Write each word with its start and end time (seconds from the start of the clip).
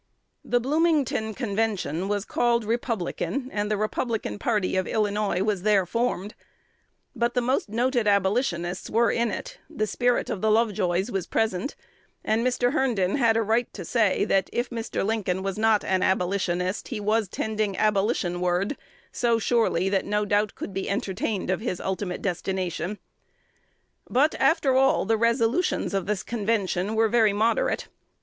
The 0.43 0.59
Bloomington 0.59 1.35
Convention 1.35 2.07
was 2.07 2.25
called 2.25 2.65
"Republican," 2.65 3.51
and 3.53 3.69
the 3.69 3.77
Republican 3.77 4.39
party 4.39 4.75
of 4.75 4.87
Illinois 4.87 5.43
was 5.43 5.61
there 5.61 5.85
formed: 5.85 6.33
but 7.15 7.35
the 7.35 7.39
most 7.39 7.69
noted 7.69 8.07
Abolitionists 8.07 8.89
were 8.89 9.11
in 9.11 9.29
it, 9.29 9.59
the 9.69 9.85
spirit 9.85 10.31
of 10.31 10.41
the 10.41 10.49
Lovejoys 10.49 11.11
was 11.11 11.27
present; 11.27 11.75
and 12.25 12.43
Mr. 12.43 12.71
Herndon 12.73 13.17
had 13.17 13.37
a 13.37 13.43
right 13.43 13.71
to 13.75 13.85
say, 13.85 14.25
that, 14.25 14.49
if 14.51 14.71
Mr. 14.71 15.05
Lincoln 15.05 15.43
was 15.43 15.59
not 15.59 15.83
an 15.83 16.01
Abolitionist, 16.01 16.87
he 16.87 16.99
was 16.99 17.27
tending 17.27 17.77
"Abolition 17.77 18.39
ward" 18.39 18.75
so 19.11 19.37
surely 19.37 19.87
that 19.87 20.03
no 20.07 20.25
doubt 20.25 20.55
could 20.55 20.73
be 20.73 20.89
entertained 20.89 21.51
of 21.51 21.61
his 21.61 21.79
ultimate 21.79 22.23
destination. 22.23 22.97
But, 24.09 24.33
after 24.39 24.73
all, 24.75 25.05
the 25.05 25.15
resolutions 25.15 25.93
of 25.93 26.07
the 26.07 26.23
convention 26.25 26.95
were 26.95 27.07
very 27.07 27.33
"moderate." 27.33 27.87